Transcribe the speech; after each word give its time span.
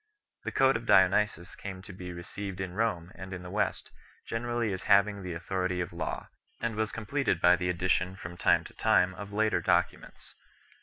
This 0.43 0.55
Code 0.55 0.77
of 0.77 0.87
Dionysius 0.87 1.55
came 1.55 1.83
to 1.83 1.93
be 1.93 2.11
received 2.11 2.59
in 2.59 2.73
Rome 2.73 3.11
and 3.13 3.31
in 3.33 3.43
the 3.43 3.51
West 3.51 3.91
generally 4.25 4.73
as 4.73 4.81
having 4.89 5.21
the 5.21 5.35
autho 5.35 5.63
rity 5.69 5.79
of 5.79 5.93
law, 5.93 6.29
and 6.59 6.75
was 6.75 6.91
completed 6.91 7.39
by 7.39 7.55
the 7.55 7.69
addition 7.69 8.15
from 8.15 8.35
time 8.35 8.63
to 8.63 8.73
time 8.73 9.13
of 9.13 9.31
later 9.31 9.61
documents. 9.61 10.33